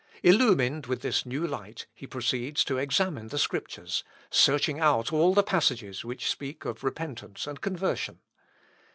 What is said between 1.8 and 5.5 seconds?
he proceeds to examine the Scriptures, searching out all the